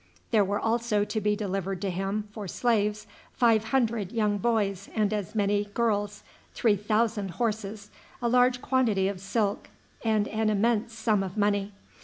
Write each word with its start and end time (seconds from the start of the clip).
There 0.31 0.43
were 0.43 0.59
also 0.59 1.05
to 1.05 1.21
be 1.21 1.35
delivered 1.35 1.79
to 1.83 1.91
him 1.91 2.27
for 2.31 2.47
slaves 2.47 3.05
five 3.33 3.65
hundred 3.65 4.11
young 4.11 4.39
boys 4.39 4.89
and 4.95 5.13
as 5.13 5.35
many 5.35 5.65
girls, 5.75 6.23
three 6.55 6.75
thousand 6.75 7.29
horses, 7.37 7.91
a 8.19 8.27
large 8.27 8.63
quantity 8.63 9.07
of 9.07 9.19
silk, 9.21 9.69
and 10.03 10.27
an 10.29 10.49
immense 10.49 10.93
sum 10.95 11.21
of 11.21 11.37
money. 11.37 11.73